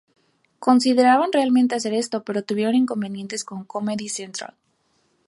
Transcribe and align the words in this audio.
Consideraban 0.57 1.31
realmente 1.31 1.75
hacer 1.75 1.93
esto 1.93 2.23
pero 2.23 2.43
tuvieron 2.43 2.73
inconvenientes 2.73 3.43
con 3.43 3.65
Comedy 3.65 4.09
Central. 4.09 4.55